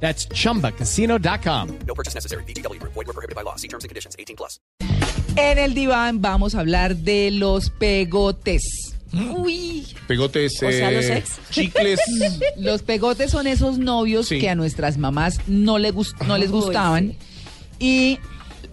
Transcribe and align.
That's 0.00 0.28
chumbacasino.com. 0.28 1.68
No 1.86 1.94
purchase 1.94 2.14
necessary. 2.14 2.44
BGW. 2.44 2.80
Void 2.82 3.06
were 3.06 3.12
prohibited 3.14 3.34
by 3.34 3.42
law. 3.42 3.56
See 3.56 3.68
terms 3.68 3.84
and 3.84 3.88
conditions. 3.90 4.14
18 4.18 4.36
plus. 4.36 4.60
En 5.36 5.58
el 5.58 5.74
diván 5.74 6.20
vamos 6.22 6.54
a 6.54 6.60
hablar 6.60 6.96
de 6.96 7.30
los 7.30 7.70
pegotes. 7.70 8.62
Uy, 9.12 9.86
Pegotes, 10.08 10.54
O 10.62 10.70
sea, 10.70 10.90
eh, 10.90 10.94
los 10.96 11.04
ex. 11.06 11.38
chicles. 11.50 12.00
los 12.58 12.82
pegotes 12.82 13.30
son 13.30 13.46
esos 13.46 13.78
novios 13.78 14.28
Sí. 14.28 14.38
que 14.40 14.50
a 14.50 14.54
nuestras 14.54 14.98
mamás 14.98 15.40
no, 15.46 15.78
le 15.78 15.90
gus- 15.92 16.14
no 16.26 16.36
les 16.38 16.50
Uy, 16.50 16.60
gustaban 16.60 17.14
y 17.78 18.18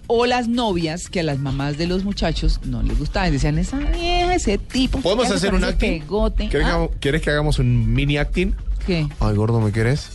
o 0.07 0.26
las 0.26 0.48
novias 0.48 1.09
que 1.09 1.21
a 1.21 1.23
las 1.23 1.40
mamás 1.40 1.77
de 1.77 1.87
los 1.87 2.03
muchachos 2.03 2.59
no 2.65 2.81
les 2.84 2.98
gustaban. 2.98 3.31
Decían, 3.31 3.57
esa 3.57 3.77
vieja, 3.77 4.35
ese 4.35 4.57
tipo. 4.57 4.99
¿Podemos 5.01 5.27
¿qué 5.27 5.34
hace 5.35 5.48
hacer 5.48 5.53
un 5.53 5.63
acting? 5.63 5.99
pegote? 6.01 6.49
¿Quieres, 6.49 6.51
que 6.51 6.63
Ah, 6.63 6.67
hagamos, 6.76 6.90
quieres 6.99 7.21
que 7.21 7.29
hagamos 7.29 7.59
un 7.59 7.93
mini 7.93 8.17
acting? 8.17 8.53
¿Qué? 8.85 9.07
Ay, 9.20 9.35
gordo, 9.35 9.62
¿me 9.62 9.71
querés? 9.71 10.09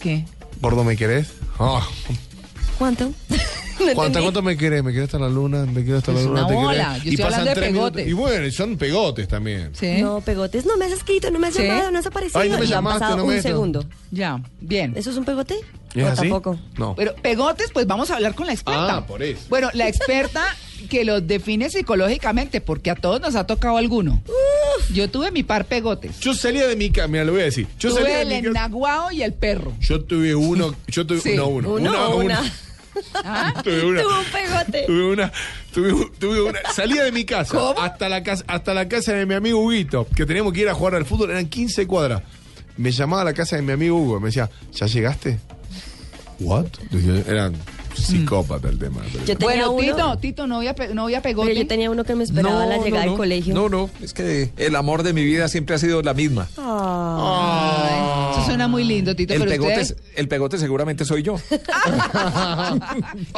¿Qué? 0.00 0.24
Gordo, 0.60 0.82
¿me 0.84 0.96
querés? 0.96 1.28
Ah, 1.58 1.86
¿Cuánto? 2.78 3.12
¿Cuánto, 3.94 4.20
¿Cuánto 4.20 4.42
me 4.42 4.56
querés? 4.58 4.82
¿Me 4.84 4.92
querés 4.92 5.06
hasta 5.06 5.18
la 5.18 5.28
luna? 5.28 5.64
¿Me 5.64 5.82
querés 5.84 5.98
hasta 5.98 6.12
la 6.12 6.20
luna? 6.22 6.32
una 6.44 6.46
¿Te 6.48 6.54
bola. 6.54 6.98
Yo 6.98 7.10
estoy 7.10 7.24
hablando 7.24 7.46
de 7.48 7.54
tres 7.54 7.72
minutos. 7.72 7.90
pegotes. 7.92 8.08
Y 8.08 8.12
bueno, 8.12 8.46
y 8.46 8.52
son 8.52 8.76
pegotes 8.76 9.28
también. 9.28 9.70
¿Sí? 9.74 10.02
No, 10.02 10.20
pegotes. 10.20 10.66
No 10.66 10.76
me 10.76 10.84
has 10.84 10.92
escrito, 10.92 11.30
no 11.30 11.38
me 11.38 11.46
has 11.48 11.54
¿Sí? 11.54 11.62
llamado, 11.62 11.90
no 11.90 11.98
has 11.98 12.06
aparecido. 12.06 12.40
Ay, 12.40 12.48
no 12.50 12.56
me 12.58 12.64
Y 12.64 12.66
han 12.66 12.70
llamaste, 12.72 13.00
pasado 13.00 13.16
no 13.18 13.26
me- 13.26 13.36
un 13.36 13.42
segundo. 13.42 13.84
Ya, 14.10 14.40
bien. 14.60 14.92
¿Eso 14.96 15.10
es 15.10 15.16
un 15.16 15.24
pegote? 15.24 15.54
¿Es 15.94 16.04
¿O 16.04 16.08
así? 16.08 16.20
tampoco? 16.28 16.58
No. 16.76 16.94
Pero 16.94 17.14
pegotes, 17.16 17.70
pues 17.72 17.86
vamos 17.86 18.10
a 18.10 18.16
hablar 18.16 18.34
con 18.34 18.46
la 18.46 18.52
experta. 18.52 18.96
Ah, 18.98 19.06
por 19.06 19.22
eso. 19.22 19.40
Bueno, 19.48 19.70
la 19.72 19.88
experta 19.88 20.44
que 20.88 21.04
los 21.04 21.26
define 21.26 21.68
psicológicamente, 21.70 22.60
porque 22.60 22.90
a 22.90 22.94
todos 22.94 23.20
nos 23.20 23.34
ha 23.36 23.46
tocado 23.46 23.76
alguno. 23.76 24.22
Yo 24.92 25.10
tuve 25.10 25.30
mi 25.30 25.42
par 25.42 25.66
pegotes. 25.66 26.20
Yo 26.20 26.34
salía 26.34 26.66
de 26.66 26.76
mi 26.76 26.90
casa, 26.90 27.08
mira, 27.08 27.24
lo 27.24 27.32
voy 27.32 27.42
a 27.42 27.44
decir. 27.44 27.66
Yo 27.78 27.90
tuve 27.90 28.02
salía 28.02 28.22
el 28.22 28.28
de 28.28 28.34
mi 28.42 28.48
casa. 28.48 28.50
enaguao 28.66 29.12
y 29.12 29.22
el 29.22 29.32
perro. 29.34 29.74
Yo 29.80 30.00
tuve 30.02 30.34
uno, 30.34 30.74
yo 30.88 31.06
tuve 31.06 31.20
Sí. 31.20 31.34
no, 31.36 31.46
uno. 31.48 31.70
Uno, 31.74 32.16
una. 32.16 32.52
¿Ah? 33.24 33.54
Tuve 33.64 33.84
una. 33.86 34.02
Un 34.06 34.24
pegote. 34.32 34.84
Tuve 34.86 35.12
una, 35.12 35.32
tuve, 35.72 35.92
un- 35.92 36.12
tuve 36.18 36.42
una. 36.42 36.58
Salía 36.74 37.04
de 37.04 37.12
mi 37.12 37.24
casa 37.24 37.56
¿Cómo? 37.56 37.80
hasta 37.80 38.08
la 38.08 38.22
casa, 38.22 38.44
hasta 38.48 38.74
la 38.74 38.88
casa 38.88 39.12
de 39.12 39.26
mi 39.26 39.34
amigo 39.34 39.60
Huguito, 39.60 40.06
que 40.14 40.26
teníamos 40.26 40.52
que 40.52 40.60
ir 40.62 40.68
a 40.68 40.74
jugar 40.74 40.96
al 40.96 41.04
fútbol, 41.06 41.30
eran 41.30 41.46
15 41.48 41.86
cuadras. 41.86 42.22
Me 42.76 42.90
llamaba 42.90 43.22
a 43.22 43.24
la 43.26 43.32
casa 43.32 43.56
de 43.56 43.62
mi 43.62 43.72
amigo 43.72 43.96
Hugo, 43.96 44.20
me 44.20 44.26
decía, 44.26 44.50
¿ya 44.72 44.86
llegaste? 44.86 45.38
¿What? 46.40 46.66
Eran 47.28 47.54
psicópata 48.00 48.68
el 48.68 48.78
tema. 48.78 49.02
Yo 49.26 49.36
tenía 49.36 49.68
Bueno, 49.68 49.70
uno, 49.72 49.82
Tito, 49.82 50.18
Tito, 50.18 50.46
no 50.46 50.56
había, 50.56 50.74
pe- 50.74 50.94
no 50.94 51.04
había 51.04 51.22
pegote. 51.22 51.48
pero 51.50 51.60
yo 51.62 51.66
tenía 51.66 51.90
uno 51.90 52.04
que 52.04 52.14
me 52.14 52.24
esperaba 52.24 52.62
a 52.64 52.66
la 52.66 52.78
llegada 52.78 53.04
no, 53.04 53.10
del 53.12 53.18
colegio. 53.18 53.54
No, 53.54 53.68
no, 53.68 53.90
es 54.02 54.12
que 54.14 54.50
el 54.56 54.76
amor 54.76 55.02
de 55.02 55.12
mi 55.12 55.24
vida 55.24 55.48
siempre 55.48 55.74
ha 55.76 55.78
sido 55.78 56.02
la 56.02 56.14
misma. 56.14 56.48
Ah, 56.58 58.32
Ay, 58.32 58.32
eso 58.38 58.46
suena 58.46 58.68
muy 58.68 58.84
lindo, 58.84 59.14
Tito, 59.14 59.32
El 59.34 59.40
pero 59.40 59.50
pegote, 59.50 59.80
usted, 59.80 59.96
es- 59.96 59.96
el 60.16 60.28
pegote 60.28 60.58
seguramente 60.58 61.04
soy 61.04 61.22
yo. 61.22 61.36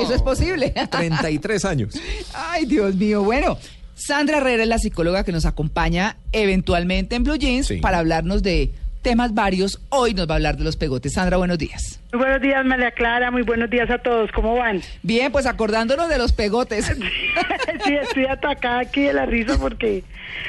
eso 0.00 0.14
es 0.14 0.22
posible. 0.22 0.70
33 0.90 1.64
años. 1.64 1.94
Ay, 2.34 2.64
Dios 2.66 2.94
mío. 2.94 3.22
Bueno, 3.22 3.58
Sandra 3.94 4.38
Herrera 4.38 4.62
es 4.64 4.68
la 4.68 4.78
psicóloga 4.78 5.24
que 5.24 5.33
nos 5.33 5.44
acompaña 5.46 6.16
eventualmente 6.33 7.14
en 7.16 7.24
Blue 7.24 7.36
Jeans 7.36 7.66
Sí. 7.66 7.77
para 7.77 7.98
hablarnos 7.98 8.42
de 8.42 8.72
temas 9.02 9.35
varios. 9.35 9.80
Hoy 9.90 10.14
nos 10.14 10.29
va 10.29 10.35
a 10.35 10.36
hablar 10.36 10.57
de 10.57 10.64
los 10.64 10.77
pegotes. 10.77 11.14
Sandra, 11.14 11.36
buenos 11.36 11.58
días. 11.58 12.01
Muy 12.13 12.20
buenos 12.20 12.40
días, 12.40 12.64
María 12.64 12.90
Clara. 12.92 13.30
Muy 13.30 13.42
buenos 13.42 13.68
días 13.68 13.90
a 13.90 13.98
todos. 13.98 14.30
¿Cómo 14.33 14.57
van? 14.57 14.80
Bien, 15.02 15.30
pues 15.33 15.46
acordándonos 15.46 16.08
de 16.08 16.18
los 16.18 16.33
pegotes. 16.33 16.86
sí, 17.85 17.95
estoy 17.95 18.27
atacada 18.27 18.80
aquí 18.80 19.02
de 19.02 19.13
la 19.13 19.27
risa 19.27 19.58
porque 19.58 20.05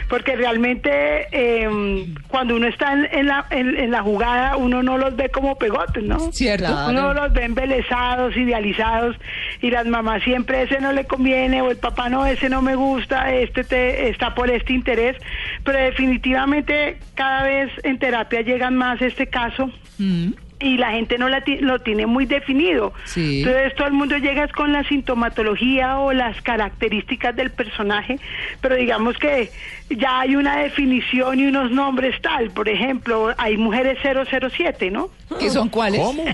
porque 0.10 0.36
realmente 0.36 1.28
eh, 1.32 2.08
cuando 2.28 2.56
uno 2.56 2.68
está 2.68 2.94
en, 2.94 3.08
en 3.12 3.28
la, 3.28 3.46
en, 3.50 3.78
en 3.78 3.92
la 3.92 4.02
jugada 4.02 4.58
uno 4.58 4.84
no 4.84 4.98
los 4.98 5.16
ve 5.16 5.30
como 5.30 5.58
pegotes, 5.58 6.04
¿no? 6.04 6.32
¿Cierto? 6.32 6.74
Uno 6.90 7.14
los 7.14 7.34
ve 7.34 7.46
embelesados, 7.46 8.36
idealizados 8.36 9.16
y 9.62 9.70
las 9.72 9.86
mamás 9.86 10.24
siempre 10.24 10.64
ese 10.64 10.80
no 10.80 10.92
le 10.92 11.06
conviene 11.06 11.62
o 11.62 11.72
el 11.72 11.78
papá 11.78 12.10
no, 12.10 12.26
ese 12.26 12.50
no 12.50 12.62
me 12.62 12.76
gusta, 12.76 13.34
este 13.34 13.64
te, 13.64 14.10
está 14.10 14.36
por 14.36 14.50
este 14.50 14.74
interés, 14.74 15.18
pero 15.64 15.80
definitivamente 15.80 16.98
cada 17.16 17.44
vez 17.44 17.72
en 17.84 18.00
terapia 18.00 18.42
llegan 18.42 18.76
más 18.76 19.02
este 19.02 19.28
caso 19.28 19.72
Mm, 19.98 20.32
y 20.64 20.78
la 20.78 20.92
gente 20.92 21.18
no 21.18 21.30
la 21.30 21.44
lo 21.60 21.80
tiene 21.80 22.06
muy 22.06 22.26
definido. 22.26 22.94
Sí. 23.06 23.40
Entonces 23.40 23.76
todo 23.76 23.88
el 23.88 23.94
mundo 23.94 24.18
llega 24.18 24.48
con 24.48 24.72
la 24.72 24.84
sintomatología 24.86 26.00
o 26.00 26.14
las 26.14 26.42
características 26.42 27.36
del 27.36 27.52
personaje, 27.52 28.20
pero 28.62 28.76
digamos 28.76 29.18
que 29.18 29.52
ya 29.90 30.22
hay 30.22 30.36
una 30.36 30.58
definición 30.58 31.40
y 31.40 31.48
unos 31.48 31.72
nombres 31.72 32.20
tal. 32.22 32.52
Por 32.52 32.70
ejemplo, 32.70 33.34
hay 33.38 33.58
mujeres 33.58 33.98
007, 34.02 34.92
¿no? 34.92 35.10
¿Qué 35.40 35.50
son 35.50 35.70
cuáles? 35.70 36.02
¿Cómo? 36.02 36.24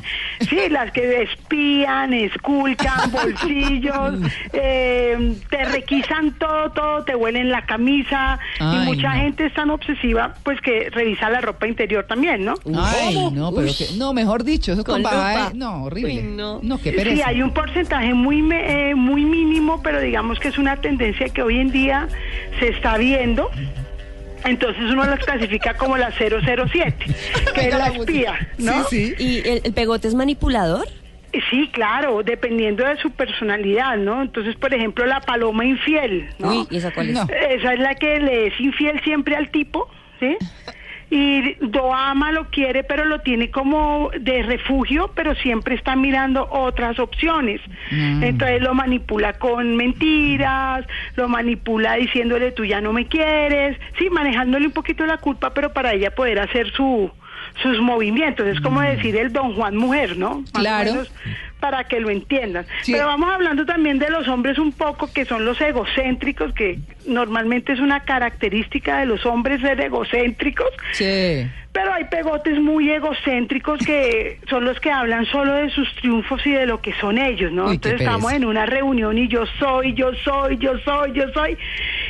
Sí, 0.50 0.69
las 0.69 0.91
que 0.91 1.23
espían, 1.23 2.13
esculcan, 2.13 3.12
bolsillos, 3.12 4.16
eh, 4.53 5.35
te 5.50 5.66
requisan 5.66 6.31
todo, 6.39 6.72
todo, 6.72 7.03
te 7.03 7.16
huelen 7.16 7.50
la 7.50 7.66
camisa 7.66 8.39
Ay, 8.59 8.78
y 8.78 8.85
mucha 8.85 9.13
no. 9.13 9.22
gente 9.22 9.45
es 9.45 9.53
tan 9.53 9.69
obsesiva 9.69 10.34
pues 10.44 10.59
que 10.62 10.89
revisa 10.89 11.29
la 11.29 11.41
ropa 11.41 11.68
interior 11.68 12.06
también, 12.06 12.45
¿no? 12.45 12.56
Ay, 12.73 13.29
no, 13.34 13.51
pero 13.53 13.68
que, 13.68 13.88
no, 13.97 14.13
mejor 14.19 14.44
dicho, 14.44 14.74
eso 14.74 14.84
Con 14.84 14.96
con 14.96 15.03
papá, 15.03 15.31
lupa. 15.34 15.47
eh, 15.52 15.57
no, 15.57 15.84
horrible. 15.84 16.13
Uy, 16.13 16.22
no. 16.24 16.59
no, 16.62 16.78
qué 16.81 16.91
Sí, 16.91 16.96
pereza. 16.97 17.28
hay 17.28 17.41
un 17.41 17.52
porcentaje 17.53 18.13
muy 18.13 18.41
me- 18.41 18.90
eh, 18.91 18.96
muy 18.96 19.24
mínimo, 19.25 19.81
pero 19.81 20.00
digamos 20.02 20.40
que 20.40 20.47
es 20.50 20.57
una 20.57 20.78
tendencia 20.78 21.30
que 21.30 21.41
hoy 21.41 21.59
en 21.59 21.72
día 21.72 22.07
se 22.59 22.69
está 22.69 22.97
viendo. 22.97 23.50
Entonces 24.46 24.84
uno 24.84 25.03
las 25.06 25.19
clasifica 25.19 25.74
como 25.75 25.97
la 25.97 26.12
007, 26.12 26.96
que 27.56 27.62
es 27.68 27.78
la 27.78 27.88
espía, 27.88 28.47
¿no? 28.57 28.84
Sí, 28.85 29.13
sí. 29.18 29.24
¿Y 29.24 29.47
el, 29.47 29.62
el 29.66 29.74
pegote 29.74 30.07
es 30.07 30.16
manipulador? 30.16 30.88
Sí, 31.51 31.69
claro, 31.74 32.24
dependiendo 32.24 32.84
de 32.86 32.97
su 32.97 33.12
personalidad, 33.12 33.97
¿no? 33.97 34.22
Entonces, 34.24 34.56
por 34.56 34.74
ejemplo, 34.74 35.06
la 35.06 35.19
paloma 35.22 35.63
infiel, 35.66 36.28
¿no? 36.40 36.50
Uy, 36.50 36.68
¿y 36.72 36.78
esa 36.78 36.90
cuál 36.91 37.09
es? 37.09 37.16
No. 37.16 37.24
Esa 37.30 37.74
es 37.74 37.80
la 37.80 37.94
que 37.96 38.19
le 38.19 38.47
es 38.47 38.59
infiel 38.59 39.00
siempre 39.03 39.36
al 39.36 39.51
tipo, 39.51 39.88
¿sí? 40.19 40.38
Y 41.12 41.56
lo 41.74 41.94
ama, 41.94 42.31
lo 42.31 42.50
quiere, 42.52 42.84
pero 42.84 43.03
lo 43.06 43.22
tiene 43.22 43.50
como 43.50 44.12
de 44.20 44.44
refugio, 44.44 45.12
pero 45.16 45.34
siempre 45.36 45.74
está 45.75 45.96
mirando 45.96 46.47
otras 46.52 47.00
opciones. 47.00 47.62
Entonces 47.92 48.62
lo 48.62 48.74
manipula 48.75 49.34
con 49.34 49.75
mentiras, 49.75 50.86
lo 51.16 51.28
manipula 51.28 51.96
diciéndole 51.96 52.52
tú 52.52 52.64
ya 52.66 52.80
no 52.81 52.94
me 52.94 53.08
quieres, 53.08 53.78
sí, 53.98 54.09
manejándole 54.12 54.68
un 54.68 54.72
poquito 54.74 55.06
la 55.06 55.18
culpa, 55.18 55.53
pero 55.53 55.74
para 55.74 55.94
ella 55.94 56.12
poder 56.12 56.40
hacer 56.40 56.72
su 56.74 57.12
sus 57.64 57.80
movimientos. 57.81 58.46
Es 58.48 58.59
como 58.62 58.80
decir 58.81 59.16
el 59.18 59.34
don 59.34 59.53
Juan 59.56 59.75
mujer, 59.75 60.18
¿no? 60.18 60.42
Más 60.42 60.50
o 60.56 60.59
Claro. 60.59 60.92
menos 60.92 61.12
para 61.59 61.84
que 61.86 62.00
lo 62.00 62.09
entiendan. 62.09 62.66
Sí. 62.81 62.94
Pero 62.94 63.08
vamos 63.08 63.30
hablando 63.31 63.66
también 63.66 64.00
de 64.00 64.09
los 64.09 64.28
hombres 64.28 64.58
un 64.58 64.72
poco, 64.72 65.12
que 65.12 65.25
son 65.25 65.46
los 65.46 65.59
egocéntricos, 65.59 66.53
que 66.53 66.80
normalmente 67.06 67.74
es 67.74 67.80
una 67.80 68.02
característica 68.02 69.00
de 69.00 69.06
los 69.06 69.25
hombres 69.25 69.62
ser 69.62 69.80
egocéntricos. 69.81 70.69
Sí. 70.92 71.48
Pero 71.72 71.94
hay 71.94 72.06
pegotes 72.06 72.59
muy 72.59 72.90
egocéntricos 72.90 73.80
que 73.86 74.40
son 74.50 74.66
los 74.66 74.80
que 74.80 74.92
hablan 74.92 75.25
solo 75.28 75.53
de 75.53 75.69
sus 75.69 75.94
triunfos 75.96 76.46
y 76.46 76.52
de 76.52 76.66
lo 76.66 76.81
que 76.81 76.94
son 76.94 77.19
ellos, 77.19 77.52
¿no? 77.52 77.66
Uy, 77.66 77.75
Entonces 77.75 78.02
estamos 78.02 78.34
en 78.34 78.46
una 78.46 78.66
reunión 78.66 79.18
y 79.18 79.28
yo 79.28 79.46
soy, 79.59 79.94
yo 79.94 80.12
soy, 80.24 80.57
yo 80.57 80.80
soy, 80.80 81.13
yo 81.13 81.31
soy. 81.31 81.57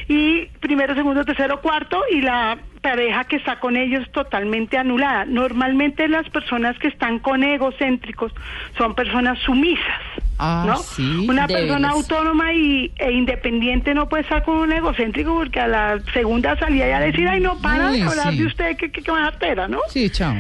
Y 0.08 0.46
primero, 0.62 0.96
segundo, 0.96 1.26
tercero, 1.26 1.60
cuarto 1.60 2.02
y 2.10 2.22
la 2.22 2.58
pareja 2.82 3.24
que 3.26 3.36
está 3.36 3.60
con 3.60 3.76
ellos 3.76 4.10
totalmente 4.12 4.78
anulada. 4.78 5.26
Normalmente 5.26 6.08
las 6.08 6.30
personas 6.30 6.78
que 6.80 6.88
están 6.88 7.20
con 7.20 7.44
egocéntricos 7.44 8.32
son 8.78 8.96
personas 8.96 9.38
sumisas, 9.40 10.02
Ah, 10.38 10.64
¿no? 10.66 10.78
sí. 10.78 11.26
Una 11.28 11.48
persona 11.48 11.90
autónoma 11.90 12.54
y, 12.54 12.92
e 12.98 13.12
independiente 13.12 13.94
no 13.94 14.08
puede 14.08 14.24
estar 14.24 14.44
con 14.44 14.56
un 14.58 14.72
egocéntrico 14.72 15.36
porque 15.36 15.60
a 15.60 15.68
la 15.68 16.00
segunda 16.14 16.58
salida 16.58 16.88
ya 16.88 17.00
decir, 17.02 17.28
ay, 17.28 17.42
no, 17.42 17.58
para 17.62 17.90
Ay, 17.90 18.00
de 18.02 18.08
hablar 18.08 18.32
sí. 18.32 18.40
de 18.40 18.46
usted, 18.46 18.78
que, 18.78 18.90
que, 18.92 19.02
que 19.02 19.12
más 19.12 19.34
altera, 19.34 19.68
¿no? 19.68 19.80
Sí, 19.90 20.10
chao. 20.10 20.34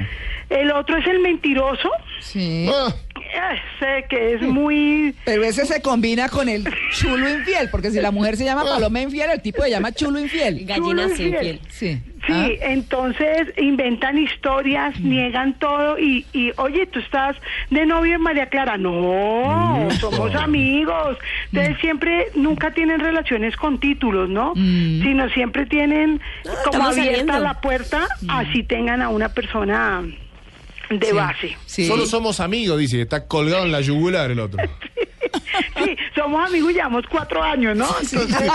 El 0.49 0.71
otro 0.71 0.97
es 0.97 1.05
el 1.05 1.19
mentiroso, 1.19 1.89
Sí. 2.21 2.67
Ah, 2.73 3.53
ese 3.77 4.05
que 4.09 4.33
es 4.33 4.41
muy... 4.41 5.13
Pero 5.23 5.43
ese 5.43 5.65
se 5.65 5.81
combina 5.81 6.27
con 6.29 6.49
el 6.49 6.65
chulo 6.91 7.29
infiel, 7.29 7.69
porque 7.69 7.91
si 7.91 7.99
la 8.01 8.09
mujer 8.11 8.35
se 8.37 8.45
llama 8.45 8.63
paloma 8.63 9.01
infiel, 9.01 9.29
el 9.29 9.41
tipo 9.41 9.61
se 9.61 9.69
llama 9.69 9.91
chulo 9.91 10.17
infiel. 10.19 10.65
Gallina 10.65 10.77
Chulo 11.03 11.09
sin 11.15 11.27
infiel. 11.27 11.59
piel. 11.59 11.61
Sí. 11.69 12.01
Sí, 12.31 12.57
¿Ah? 12.61 12.65
entonces 12.71 13.47
inventan 13.57 14.17
historias, 14.17 14.99
Mm. 14.99 15.09
niegan 15.09 15.59
todo 15.59 15.97
y, 15.99 16.25
y, 16.33 16.51
oye, 16.57 16.85
tú 16.87 16.99
estás 16.99 17.35
de 17.69 17.85
novio 17.85 18.15
en 18.15 18.21
María 18.21 18.47
Clara. 18.49 18.77
No, 18.77 19.87
somos 19.99 20.33
amigos. 20.35 21.17
Entonces 21.51 21.77
Mm. 21.77 21.81
siempre, 21.81 22.27
nunca 22.35 22.71
tienen 22.71 22.99
relaciones 22.99 23.55
con 23.55 23.79
títulos, 23.79 24.29
¿no? 24.29 24.53
Mm. 24.55 25.01
Sino 25.03 25.29
siempre 25.29 25.65
tienen 25.65 26.21
como 26.43 26.55
estamos 26.57 26.87
abierta 26.97 27.15
saliendo. 27.17 27.39
la 27.39 27.61
puerta, 27.61 28.07
así 28.27 28.63
tengan 28.63 29.01
a 29.01 29.09
una 29.09 29.29
persona 29.29 30.01
de 30.89 31.05
Sí, 31.05 31.13
base. 31.15 31.57
sí. 31.65 31.85
Solo 31.85 32.05
somos 32.05 32.39
amigos, 32.39 32.79
dice, 32.79 33.01
está 33.01 33.27
colgado 33.27 33.63
en 33.65 33.71
la 33.71 33.81
yugular 33.81 34.31
el 34.31 34.39
otro. 34.39 34.59
Sí, 35.83 35.95
somos 36.15 36.47
amigos, 36.47 36.73
llevamos 36.73 37.05
cuatro 37.09 37.41
años, 37.43 37.75
¿no? 37.75 37.87
Entonces, 38.01 38.51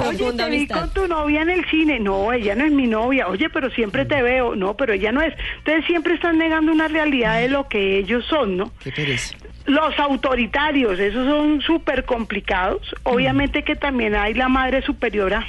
oye, 0.00 0.32
te 0.32 0.50
vi 0.50 0.66
con 0.66 0.92
tu 0.92 1.06
novia 1.08 1.42
en 1.42 1.50
el 1.50 1.64
cine. 1.70 1.98
No, 2.00 2.32
ella 2.32 2.54
no 2.54 2.64
es 2.64 2.72
mi 2.72 2.86
novia. 2.86 3.28
Oye, 3.28 3.48
pero 3.50 3.70
siempre 3.70 4.04
te 4.04 4.22
veo. 4.22 4.54
No, 4.56 4.76
pero 4.76 4.92
ella 4.92 5.12
no 5.12 5.20
es. 5.22 5.34
Entonces 5.58 5.84
siempre 5.86 6.14
están 6.14 6.38
negando 6.38 6.72
una 6.72 6.88
realidad 6.88 7.40
de 7.40 7.48
lo 7.48 7.68
que 7.68 7.98
ellos 7.98 8.24
son, 8.26 8.56
¿no? 8.56 8.72
Qué 8.82 8.92
pereza. 8.92 9.36
Los 9.66 9.98
autoritarios, 9.98 10.98
esos 10.98 11.26
son 11.26 11.60
súper 11.62 12.04
complicados. 12.04 12.94
Obviamente 13.04 13.62
que 13.62 13.76
también 13.76 14.14
hay 14.14 14.34
la 14.34 14.48
madre 14.48 14.82
superiora 14.82 15.46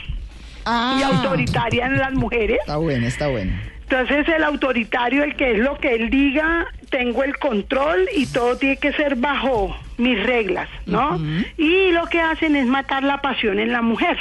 Ah, 0.65 0.97
y 0.97 1.03
autoritaria 1.03 1.85
en 1.87 1.97
las 1.97 2.13
mujeres. 2.13 2.57
Está 2.61 2.77
bueno, 2.77 3.05
está 3.07 3.27
bueno. 3.27 3.51
Entonces 3.83 4.27
el 4.27 4.43
autoritario, 4.43 5.23
el 5.23 5.35
que 5.35 5.51
es 5.51 5.59
lo 5.59 5.77
que 5.77 5.93
él 5.95 6.09
diga, 6.09 6.65
tengo 6.89 7.23
el 7.23 7.37
control 7.37 8.07
y 8.15 8.25
todo 8.27 8.57
tiene 8.57 8.77
que 8.77 8.93
ser 8.93 9.15
bajo 9.15 9.75
mis 9.97 10.21
reglas, 10.23 10.69
¿no? 10.85 11.19
Y 11.57 11.91
lo 11.91 12.07
que 12.07 12.19
hacen 12.19 12.55
es 12.55 12.65
matar 12.65 13.03
la 13.03 13.21
pasión 13.21 13.59
en 13.59 13.71
la 13.71 13.81
mujer. 13.81 14.17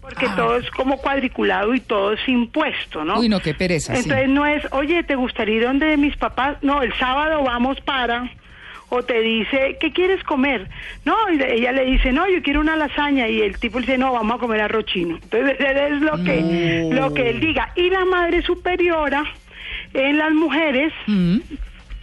Porque 0.00 0.28
todo 0.36 0.56
es 0.56 0.70
como 0.70 0.98
cuadriculado 0.98 1.74
y 1.74 1.80
todo 1.80 2.12
es 2.12 2.28
impuesto, 2.28 3.04
¿no? 3.04 3.18
Uy, 3.18 3.28
no, 3.28 3.40
qué 3.40 3.54
pereza, 3.54 3.94
sí. 3.94 4.02
Entonces 4.02 4.28
no 4.28 4.46
es, 4.46 4.62
oye, 4.70 5.02
¿te 5.02 5.16
gustaría 5.16 5.56
ir 5.56 5.62
donde 5.64 5.96
mis 5.96 6.16
papás? 6.16 6.58
No, 6.62 6.82
el 6.82 6.92
sábado 6.94 7.42
vamos 7.42 7.80
para... 7.80 8.30
O 8.88 9.02
te 9.02 9.20
dice, 9.20 9.76
¿qué 9.80 9.92
quieres 9.92 10.22
comer? 10.22 10.68
No, 11.04 11.14
y 11.32 11.42
ella 11.42 11.72
le 11.72 11.84
dice, 11.86 12.12
no, 12.12 12.28
yo 12.28 12.40
quiero 12.42 12.60
una 12.60 12.76
lasaña. 12.76 13.28
Y 13.28 13.42
el 13.42 13.58
tipo 13.58 13.80
dice, 13.80 13.98
no, 13.98 14.12
vamos 14.12 14.36
a 14.36 14.38
comer 14.38 14.60
arroz 14.60 14.84
chino. 14.86 15.18
Entonces 15.22 15.56
es 15.60 16.00
lo 16.00 16.22
que, 16.22 16.88
lo 16.92 17.12
que 17.12 17.30
él 17.30 17.40
diga. 17.40 17.72
Y 17.74 17.90
la 17.90 18.04
madre 18.04 18.42
superiora 18.42 19.24
en 19.92 20.18
las 20.18 20.32
mujeres 20.32 20.92
Mm. 21.06 21.38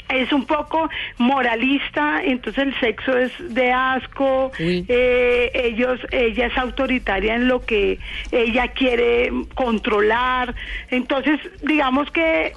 es 0.10 0.32
un 0.34 0.46
poco 0.46 0.90
moralista, 1.18 2.22
entonces 2.24 2.64
el 2.68 2.80
sexo 2.80 3.18
es 3.18 3.32
de 3.54 3.72
asco, 3.72 4.52
eh, 4.60 5.52
ellos, 5.54 6.00
ella 6.12 6.48
es 6.48 6.58
autoritaria 6.58 7.36
en 7.36 7.48
lo 7.48 7.62
que 7.62 8.00
ella 8.32 8.68
quiere 8.70 9.32
controlar, 9.56 10.54
entonces 10.92 11.40
digamos 11.64 12.12
que 12.12 12.52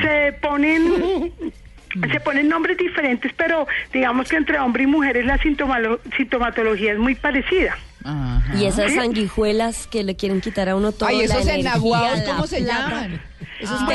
se 0.00 0.32
ponen 0.40 1.32
se 2.12 2.20
ponen 2.20 2.48
nombres 2.48 2.76
diferentes, 2.78 3.32
pero 3.36 3.66
digamos 3.92 4.28
que 4.28 4.36
entre 4.36 4.58
hombre 4.58 4.84
y 4.84 4.86
mujeres 4.86 5.24
la 5.26 5.38
sintomalo- 5.38 6.00
sintomatología 6.16 6.92
es 6.92 6.98
muy 6.98 7.14
parecida. 7.14 7.76
Ajá. 8.04 8.54
Y 8.56 8.66
esas 8.66 8.92
sanguijuelas 8.94 9.86
que 9.88 10.04
le 10.04 10.14
quieren 10.16 10.40
quitar 10.40 10.68
a 10.68 10.76
uno 10.76 10.92
todo. 10.92 11.08
Ay, 11.08 11.22
esos 11.22 11.46
enaguados, 11.46 12.18
la 12.20 12.24
¿cómo 12.24 12.46
se 12.46 12.62
llaman? 12.62 13.20
Esos 13.60 13.80
Ah. 13.82 13.86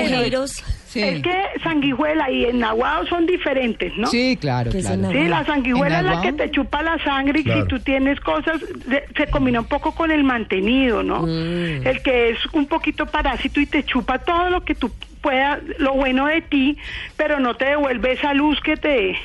Sí. 0.92 1.02
Es 1.02 1.22
que 1.22 1.34
sanguijuela 1.64 2.30
y 2.30 2.44
enaguado 2.46 3.06
son 3.08 3.26
diferentes, 3.26 3.96
¿no? 3.98 4.08
Sí, 4.08 4.38
claro, 4.40 4.72
Que 4.72 4.80
es 4.80 4.86
claro. 4.86 5.00
enaguado. 5.00 5.24
Sí, 5.24 5.30
la 5.30 5.46
sanguijuela 5.46 6.00
es 6.00 6.06
la 6.06 6.22
que 6.22 6.34
te 6.34 6.52
chupa 6.52 6.82
la 6.84 7.02
sangre 7.02 7.40
y 7.40 7.44
Claro. 7.46 7.62
si 7.62 7.68
tú 7.70 7.80
tienes 7.80 8.20
cosas, 8.20 8.60
de- 8.88 9.06
se 9.16 9.28
combina 9.28 9.62
un 9.62 9.68
poco 9.68 9.96
con 9.96 10.12
el 10.12 10.26
mantenido, 10.26 11.02
¿no? 11.02 11.22
Mm. 11.22 11.88
El 11.88 12.02
que 12.04 12.32
es 12.32 12.40
un 12.54 12.66
poquito 12.68 13.06
parásito 13.06 13.62
y 13.62 13.66
te 13.68 13.84
chupa 13.86 14.20
todo 14.20 14.50
lo 14.50 14.66
que 14.66 14.76
tú 14.76 14.92
puedas, 15.22 15.60
lo 15.78 15.94
bueno 15.94 16.26
de 16.26 16.42
ti, 16.42 16.78
pero 17.16 17.40
no 17.40 17.56
te 17.56 17.66
devuelve 17.66 18.12
esa 18.12 18.34
luz 18.34 18.60
que 18.60 18.76
te, 18.76 19.16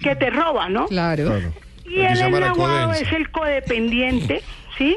que 0.00 0.16
te 0.16 0.30
roba, 0.30 0.70
¿no? 0.70 0.86
Claro. 0.86 1.24
Claro. 1.26 1.52
Y 1.86 2.00
el 2.00 2.30
Codensa. 2.54 2.98
es 2.98 3.12
el 3.12 3.30
codependiente, 3.30 4.40
¿sí? 4.78 4.96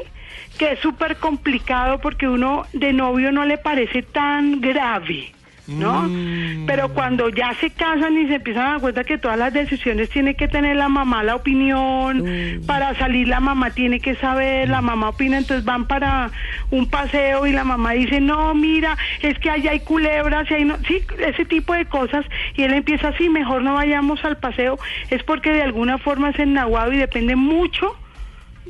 Que 0.58 0.72
es 0.72 0.78
súper 0.80 1.16
complicado 1.16 1.98
porque 2.00 2.26
uno 2.28 2.64
de 2.72 2.92
novio 2.92 3.30
no 3.30 3.44
le 3.44 3.58
parece 3.58 4.02
tan 4.02 4.60
grave, 4.60 5.32
¿no? 5.68 6.08
Mm. 6.08 6.66
Pero 6.66 6.88
cuando 6.94 7.28
ya 7.28 7.54
se 7.60 7.70
casan 7.70 8.16
y 8.16 8.26
se 8.26 8.36
empiezan 8.36 8.66
a 8.66 8.70
dar 8.70 8.80
cuenta 8.80 9.04
que 9.04 9.18
todas 9.18 9.38
las 9.38 9.52
decisiones 9.52 10.08
tiene 10.08 10.34
que 10.34 10.48
tener 10.48 10.76
la 10.76 10.88
mamá 10.88 11.22
la 11.22 11.36
opinión, 11.36 12.24
para 12.66 12.94
salir 12.94 13.28
la 13.28 13.40
mamá 13.40 13.70
tiene 13.70 14.00
que 14.00 14.14
saber, 14.16 14.68
la 14.68 14.80
mamá 14.80 15.10
opina, 15.10 15.38
entonces 15.38 15.64
van 15.64 15.86
para 15.86 16.30
un 16.70 16.88
paseo 16.88 17.46
y 17.46 17.52
la 17.52 17.64
mamá 17.64 17.92
dice, 17.92 18.20
no, 18.20 18.54
mira, 18.54 18.96
es 19.20 19.38
que 19.38 19.50
allá 19.50 19.72
hay 19.72 19.80
culebras 19.80 20.50
y 20.50 20.54
ahí 20.54 20.64
no, 20.64 20.76
sí, 20.86 21.02
ese 21.18 21.44
tipo 21.44 21.74
de 21.74 21.84
cosas, 21.84 22.24
y 22.56 22.62
él 22.62 22.72
empieza 22.72 23.08
así, 23.08 23.28
mejor 23.28 23.62
no 23.62 23.74
vayamos 23.74 24.24
al 24.24 24.38
paseo, 24.38 24.78
es 25.10 25.22
porque 25.22 25.52
de 25.52 25.62
alguna 25.62 25.98
forma 25.98 26.30
es 26.30 26.38
ennaguado 26.38 26.92
y 26.92 26.96
depende 26.96 27.36
mucho 27.36 27.94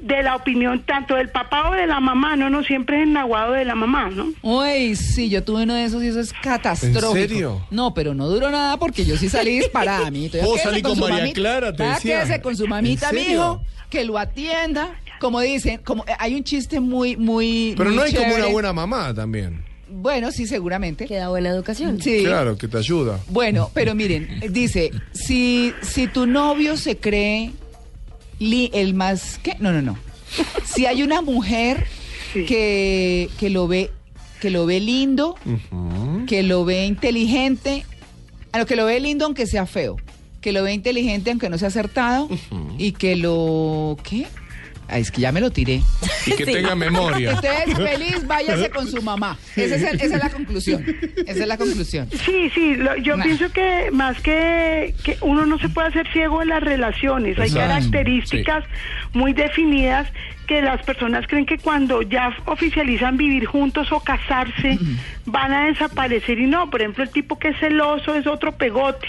de 0.02 0.22
la 0.22 0.36
opinión 0.36 0.82
tanto 0.84 1.14
del 1.14 1.28
papá 1.30 1.70
o 1.70 1.74
de 1.74 1.86
la 1.86 2.00
mamá, 2.00 2.36
no, 2.36 2.50
no 2.50 2.62
siempre 2.64 2.98
es 2.98 3.02
ennaguado 3.04 3.52
de 3.52 3.64
la 3.64 3.74
mamá, 3.74 4.10
¿no? 4.10 4.32
Uy, 4.42 4.96
sí, 4.96 5.28
yo 5.28 5.42
tuve 5.44 5.62
uno 5.64 5.74
de 5.74 5.84
esos 5.84 6.02
y 6.02 6.08
eso 6.08 6.20
es 6.20 6.32
catastrófico. 6.32 7.16
¿En 7.16 7.28
serio? 7.28 7.66
No, 7.70 7.94
pero 7.94 8.14
no 8.14 8.28
duró 8.28 8.50
nada 8.50 8.76
porque 8.76 9.04
yo 9.04 9.16
sí 9.16 9.28
salí 9.28 9.58
disparada, 9.58 10.06
amiguito. 10.08 10.38
Vos 10.42 10.60
salí 10.60 10.82
con 10.82 10.94
su 10.94 11.02
María 11.02 11.16
mamita. 11.18 11.34
Clara, 11.34 11.72
te 11.74 11.82
decía. 11.82 12.20
quédese 12.20 12.40
con 12.40 12.56
su 12.56 12.66
mamita, 12.66 13.12
mijo, 13.12 13.62
que 13.90 14.04
lo 14.04 14.18
atienda. 14.18 15.00
Como 15.20 15.40
dicen, 15.40 15.80
como 15.84 16.04
eh, 16.04 16.12
hay 16.18 16.34
un 16.34 16.44
chiste 16.44 16.80
muy, 16.80 17.16
muy. 17.16 17.74
Pero 17.76 17.90
muy 17.90 17.96
no 17.96 18.02
hay 18.04 18.14
como 18.14 18.34
una 18.34 18.46
buena 18.46 18.72
mamá 18.72 19.12
también. 19.12 19.64
Bueno, 19.90 20.30
sí, 20.30 20.46
seguramente. 20.46 21.06
Que 21.06 21.16
da 21.16 21.28
buena 21.28 21.48
educación. 21.48 22.00
Sí. 22.00 22.22
Claro, 22.22 22.56
que 22.56 22.68
te 22.68 22.78
ayuda. 22.78 23.18
Bueno, 23.28 23.70
pero 23.74 23.94
miren, 23.94 24.40
dice, 24.50 24.90
si, 25.12 25.72
si 25.82 26.06
tu 26.06 26.26
novio 26.26 26.76
se 26.76 26.98
cree 26.98 27.52
li- 28.38 28.70
el 28.74 28.94
más... 28.94 29.38
¿Qué? 29.42 29.56
No, 29.60 29.72
no, 29.72 29.82
no. 29.82 29.96
Si 30.64 30.86
hay 30.86 31.02
una 31.02 31.20
mujer 31.22 31.86
Sí. 32.32 32.44
que, 32.44 33.30
que 33.38 33.48
lo 33.48 33.66
ve 33.68 33.90
que 34.40 34.50
lo 34.50 34.66
ve 34.66 34.78
lindo, 34.80 35.34
que 36.28 36.42
lo 36.42 36.64
ve 36.66 36.84
inteligente, 36.86 37.84
a 38.52 38.58
lo 38.58 38.66
que 38.66 38.76
lo 38.76 38.84
ve 38.84 39.00
lindo 39.00 39.24
aunque 39.24 39.46
sea 39.46 39.64
feo, 39.66 39.96
que 40.42 40.52
lo 40.52 40.62
ve 40.62 40.74
inteligente 40.74 41.30
aunque 41.30 41.48
no 41.48 41.56
sea 41.58 41.68
acertado 41.68 42.28
y 42.76 42.92
que 42.92 43.16
lo 43.16 43.96
¿qué? 44.04 44.26
Es 44.90 45.10
que 45.10 45.20
ya 45.20 45.32
me 45.32 45.40
lo 45.40 45.50
tiré. 45.50 45.82
Y 46.26 46.32
que 46.32 46.44
tenga 46.46 46.74
memoria. 46.74 47.32
Usted 47.34 47.50
es 47.66 47.74
feliz, 47.76 48.26
váyase 48.26 48.70
con 48.70 48.86
su 48.88 49.02
mamá. 49.02 49.36
Esa 49.56 49.76
es, 49.76 49.82
el- 49.82 50.00
esa 50.00 50.16
es 50.16 50.22
la 50.22 50.30
conclusión. 50.30 50.84
Esa 51.26 51.40
es 51.42 51.46
la 51.46 51.56
conclusión. 51.58 52.08
Sí, 52.24 52.50
sí, 52.54 52.74
lo- 52.76 52.96
yo 52.96 53.16
Nah. 53.16 53.24
pienso 53.24 53.50
que 53.52 53.90
más 53.92 54.18
que, 54.20 54.94
que 55.04 55.18
uno 55.20 55.44
no 55.46 55.58
se 55.58 55.68
puede 55.68 55.88
hacer 55.88 56.06
ciego 56.12 56.40
en 56.42 56.48
las 56.48 56.62
relaciones, 56.62 57.38
hay 57.38 57.48
Exacto. 57.48 57.68
características 57.68 58.64
muy 59.12 59.32
definidas 59.34 60.06
que 60.46 60.62
las 60.62 60.82
personas 60.82 61.26
creen 61.26 61.44
que 61.44 61.58
cuando 61.58 62.00
ya 62.02 62.34
oficializan 62.46 63.16
vivir 63.18 63.44
juntos 63.44 63.92
o 63.92 64.00
casarse 64.00 64.78
van 65.26 65.52
a 65.52 65.66
desaparecer 65.66 66.38
y 66.38 66.46
no, 66.46 66.70
por 66.70 66.80
ejemplo 66.80 67.04
el 67.04 67.10
tipo 67.10 67.38
que 67.38 67.48
es 67.48 67.58
celoso 67.58 68.14
es 68.14 68.26
otro 68.26 68.52
pegote. 68.56 69.08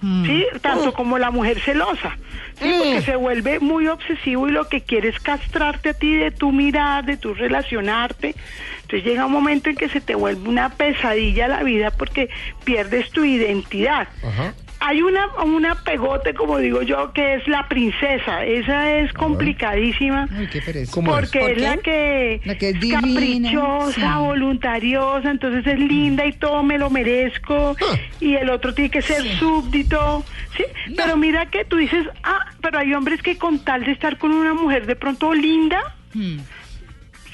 Sí, 0.00 0.46
tanto 0.60 0.92
como 0.92 1.18
la 1.18 1.30
mujer 1.30 1.58
celosa, 1.60 2.16
sí, 2.60 2.74
porque 2.78 3.02
se 3.02 3.16
vuelve 3.16 3.60
muy 3.60 3.88
obsesivo 3.88 4.46
y 4.48 4.52
lo 4.52 4.68
que 4.68 4.82
quiere 4.82 5.08
es 5.08 5.18
castrarte 5.20 5.90
a 5.90 5.94
ti 5.94 6.14
de 6.14 6.30
tu 6.30 6.52
mirar, 6.52 7.04
de 7.04 7.16
tu 7.16 7.34
relacionarte. 7.34 8.34
Entonces 8.82 9.04
llega 9.04 9.26
un 9.26 9.32
momento 9.32 9.70
en 9.70 9.76
que 9.76 9.88
se 9.88 10.00
te 10.00 10.14
vuelve 10.14 10.48
una 10.48 10.68
pesadilla 10.70 11.48
la 11.48 11.62
vida 11.62 11.90
porque 11.90 12.28
pierdes 12.64 13.10
tu 13.10 13.24
identidad. 13.24 14.08
Ajá. 14.22 14.54
Hay 14.78 15.00
una, 15.02 15.26
una 15.44 15.74
pegote, 15.74 16.34
como 16.34 16.58
digo 16.58 16.82
yo, 16.82 17.12
que 17.12 17.34
es 17.34 17.48
la 17.48 17.66
princesa. 17.68 18.44
Esa 18.44 18.92
es 18.98 19.12
complicadísima. 19.14 20.28
Ay, 20.36 20.48
qué 20.52 20.60
pereza. 20.60 20.92
¿Cómo 20.92 21.12
es? 21.18 21.20
Porque 21.30 21.40
¿Por 21.40 21.50
es 21.52 21.62
la 21.62 21.76
que, 21.78 22.40
La 22.44 22.56
que 22.58 22.68
es 22.70 22.80
divina, 22.80 23.00
caprichosa, 23.00 23.92
sí. 23.92 24.18
voluntariosa, 24.18 25.30
entonces 25.30 25.66
es 25.66 25.78
linda 25.78 26.26
y 26.26 26.32
todo 26.32 26.62
me 26.62 26.78
lo 26.78 26.90
merezco. 26.90 27.74
Ah. 27.80 27.96
Y 28.20 28.34
el 28.34 28.50
otro 28.50 28.74
tiene 28.74 28.90
que 28.90 29.02
ser 29.02 29.22
súbdito. 29.38 30.24
¿sí? 30.56 30.64
Pero 30.96 31.16
mira 31.16 31.46
que 31.46 31.64
tú 31.64 31.76
dices, 31.76 32.06
ah, 32.22 32.46
pero 32.60 32.78
hay 32.78 32.92
hombres 32.94 33.22
que 33.22 33.38
con 33.38 33.58
tal 33.60 33.84
de 33.84 33.92
estar 33.92 34.18
con 34.18 34.30
una 34.32 34.54
mujer 34.54 34.86
de 34.86 34.96
pronto 34.96 35.32
linda, 35.34 35.80
Hmm. 36.14 36.38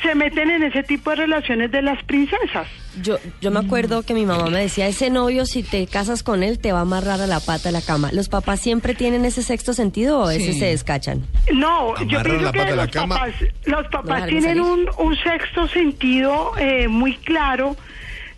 se 0.02 0.14
meten 0.16 0.50
en 0.50 0.62
ese 0.64 0.82
tipo 0.82 1.10
de 1.10 1.16
relaciones 1.16 1.70
de 1.70 1.82
las 1.82 2.02
princesas. 2.04 2.66
Yo, 3.00 3.16
yo 3.40 3.50
me 3.50 3.60
acuerdo 3.60 4.02
que 4.02 4.12
mi 4.12 4.26
mamá 4.26 4.50
me 4.50 4.60
decía, 4.60 4.86
ese 4.86 5.08
novio 5.08 5.46
si 5.46 5.62
te 5.62 5.86
casas 5.86 6.22
con 6.22 6.42
él 6.42 6.58
te 6.58 6.72
va 6.72 6.80
a 6.80 6.82
amarrar 6.82 7.20
a 7.22 7.26
la 7.26 7.40
pata 7.40 7.70
de 7.70 7.72
la 7.72 7.80
cama. 7.80 8.10
¿Los 8.12 8.28
papás 8.28 8.60
siempre 8.60 8.94
tienen 8.94 9.24
ese 9.24 9.42
sexto 9.42 9.72
sentido 9.72 10.20
o 10.20 10.30
ese 10.30 10.52
Sí. 10.52 10.58
se 10.58 10.66
descachan? 10.66 11.22
No, 11.54 11.94
yo 12.06 12.22
pienso 12.22 12.42
la 12.42 12.52
que 12.52 12.58
pata 12.58 12.70
de 12.70 12.76
la 12.76 12.82
los 12.84 12.92
cama. 12.92 13.14
papás, 13.16 13.34
los 13.64 13.86
papás 13.88 14.26
tienen 14.26 14.60
un, 14.60 14.86
un 14.98 15.16
sexto 15.16 15.68
sentido 15.68 16.52
eh, 16.58 16.88
muy 16.88 17.16
claro. 17.16 17.76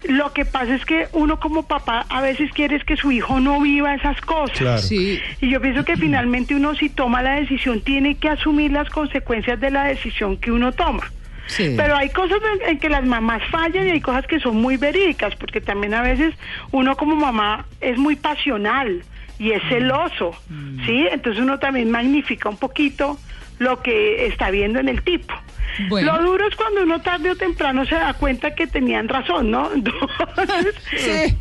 Lo 0.06 0.34
que 0.34 0.44
pasa 0.44 0.74
es 0.74 0.84
que 0.84 1.08
uno 1.14 1.40
como 1.40 1.62
papá 1.62 2.04
a 2.10 2.20
veces 2.20 2.50
quiere 2.52 2.76
es 2.76 2.84
que 2.84 2.94
su 2.96 3.10
hijo 3.10 3.40
no 3.40 3.58
viva 3.60 3.94
esas 3.94 4.20
cosas. 4.20 4.58
Claro. 4.58 4.82
Sí. 4.82 5.18
Y 5.40 5.48
yo 5.48 5.60
pienso 5.62 5.82
que 5.84 5.96
finalmente 5.96 6.54
uno 6.54 6.74
si 6.74 6.90
toma 6.90 7.22
la 7.22 7.36
decisión 7.36 7.80
tiene 7.80 8.16
que 8.16 8.28
asumir 8.28 8.70
las 8.70 8.90
consecuencias 8.90 9.58
de 9.60 9.70
la 9.70 9.84
decisión 9.84 10.36
que 10.36 10.52
uno 10.52 10.72
toma. 10.72 11.10
Sí. 11.46 11.74
Pero 11.76 11.96
hay 11.96 12.10
cosas 12.10 12.38
en, 12.54 12.70
en 12.70 12.78
que 12.78 12.88
las 12.88 13.04
mamás 13.04 13.42
fallan 13.50 13.86
y 13.86 13.90
hay 13.90 14.00
cosas 14.00 14.26
que 14.26 14.40
son 14.40 14.56
muy 14.56 14.76
verídicas, 14.76 15.34
porque 15.36 15.60
también 15.60 15.94
a 15.94 16.02
veces 16.02 16.34
uno 16.72 16.96
como 16.96 17.16
mamá 17.16 17.66
es 17.80 17.98
muy 17.98 18.16
pasional 18.16 19.02
y 19.38 19.52
es 19.52 19.62
celoso, 19.68 20.34
¿sí? 20.86 21.06
Entonces 21.10 21.42
uno 21.42 21.58
también 21.58 21.90
magnifica 21.90 22.48
un 22.48 22.56
poquito 22.56 23.18
lo 23.58 23.82
que 23.82 24.26
está 24.26 24.50
viendo 24.50 24.78
en 24.78 24.88
el 24.88 25.02
tipo. 25.02 25.34
Bueno. 25.88 26.16
Lo 26.16 26.22
duro 26.22 26.46
es 26.46 26.54
cuando 26.54 26.82
uno 26.82 27.00
tarde 27.00 27.30
o 27.30 27.36
temprano 27.36 27.84
se 27.84 27.96
da 27.96 28.14
cuenta 28.14 28.54
que 28.54 28.66
tenían 28.66 29.08
razón, 29.08 29.50
¿no? 29.50 29.70
Entonces, 29.74 30.74
Sí. 30.96 31.36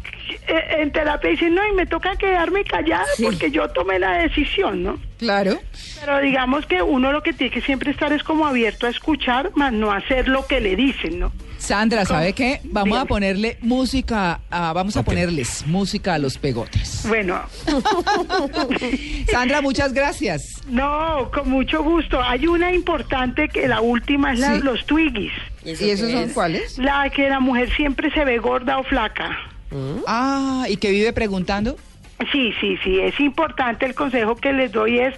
Eh, 0.48 0.78
en 0.80 0.92
terapia 0.92 1.30
dicen, 1.30 1.56
no, 1.56 1.68
y 1.68 1.72
me 1.74 1.86
toca 1.86 2.16
quedarme 2.16 2.64
callada 2.64 3.06
porque 3.22 3.52
yo 3.52 3.68
tomé 3.70 4.00
la 4.00 4.18
decisión, 4.18 4.84
¿no? 4.84 5.00
Claro. 5.18 5.60
Pero 6.00 6.20
digamos 6.20 6.66
que 6.66 6.82
uno 6.82 7.12
lo 7.12 7.24
que 7.24 7.34
tiene 7.34 7.54
que 7.54 7.62
siempre 7.62 7.92
estar 7.92 8.12
es 8.14 8.24
como 8.24 8.46
abierto 8.46 8.88
a 8.88 8.90
escuchar, 8.90 9.52
más 9.56 9.72
no 9.72 9.92
hacer 9.92 10.28
lo 10.28 10.46
que 10.48 10.60
le 10.60 10.76
dicen, 10.76 11.20
¿no? 11.20 11.32
Sandra, 11.58 12.04
¿sabe 12.04 12.34
qué? 12.34 12.60
Vamos 12.66 13.00
a 13.00 13.06
ponerle 13.06 13.58
música, 13.62 14.42
a- 14.52 14.74
vamos 14.74 14.98
a 14.98 15.04
ponerles 15.04 15.66
música 15.66 16.16
a 16.16 16.20
los 16.20 16.38
pegotes. 16.38 17.06
Bueno, 17.08 17.42
Sandra, 19.32 19.62
muchas 19.62 19.94
gracias. 19.94 20.62
no, 20.68 21.32
con 21.34 21.50
mucho 21.50 21.82
gusto. 21.84 22.22
Hay 22.22 22.48
una 22.48 22.74
importante 22.74 23.48
que 23.48 23.68
la 23.68 23.80
última 23.82 24.34
es 24.34 24.40
la, 24.40 24.56
Sí. 24.56 24.62
los 24.62 24.86
twiggies. 24.86 25.32
¿Y 25.64 25.72
esos 25.90 26.12
son 26.12 26.30
cuáles? 26.30 26.78
La 26.78 27.10
que 27.10 27.30
la 27.30 27.40
mujer 27.40 27.70
siempre 27.76 28.12
se 28.12 28.26
ve 28.26 28.38
gorda 28.40 28.78
o 28.80 28.84
flaca. 28.84 29.30
Ah, 30.08 30.66
¿y 30.70 30.78
que 30.78 30.92
vive 30.92 31.14
preguntando? 31.14 31.76
Sí, 32.32 32.54
sí, 32.62 32.78
sí, 32.84 33.00
es 33.00 33.20
importante 33.20 33.86
el 33.86 33.96
consejo 33.96 34.36
que 34.38 34.54
les 34.54 34.72
doy 34.72 35.00
es 35.00 35.14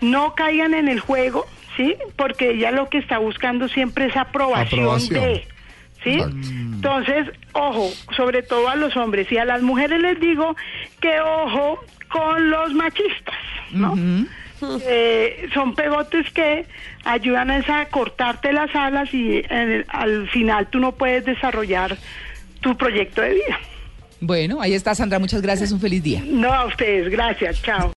no 0.00 0.34
caigan 0.34 0.74
en 0.74 0.88
el 0.88 0.98
juego, 1.00 1.46
¿sí? 1.76 1.94
Porque 2.16 2.50
ella 2.50 2.70
lo 2.72 2.88
que 2.88 2.98
está 2.98 3.18
buscando 3.18 3.68
siempre 3.68 4.06
es 4.06 4.16
aprobación, 4.16 4.80
Aprobación. 4.80 5.20
de, 5.24 5.46
¿sí? 6.02 6.20
Entonces, 6.74 7.26
ojo, 7.52 7.90
sobre 8.16 8.42
todo 8.42 8.68
a 8.68 8.76
los 8.76 8.96
hombres 8.96 9.30
y 9.30 9.36
a 9.38 9.44
las 9.44 9.62
mujeres 9.62 10.00
les 10.00 10.18
digo 10.20 10.56
que 11.00 11.20
ojo 11.20 11.78
con 12.08 12.50
los 12.50 12.72
machistas, 12.74 13.34
¿no? 13.72 13.94
Eh, 14.86 15.48
son 15.54 15.74
pegotes 15.74 16.28
que 16.32 16.66
ayudan 17.04 17.50
a 17.50 17.58
esa- 17.58 17.80
a 17.80 17.86
cortarte 17.86 18.52
las 18.52 18.74
alas 18.74 19.12
y 19.14 19.42
eh, 19.48 19.84
al 19.88 20.28
final 20.30 20.66
tú 20.68 20.80
no 20.80 20.92
puedes 20.92 21.24
desarrollar 21.24 21.96
tu 22.60 22.76
proyecto 22.76 23.20
de 23.22 23.34
vida. 23.34 23.60
Bueno, 24.20 24.60
ahí 24.60 24.74
está 24.74 24.94
Sandra, 24.94 25.18
muchas 25.18 25.42
gracias, 25.42 25.72
un 25.72 25.80
feliz 25.80 26.02
día. 26.02 26.22
No 26.24 26.52
a 26.52 26.66
ustedes, 26.66 27.08
gracias, 27.10 27.62
chao. 27.62 27.92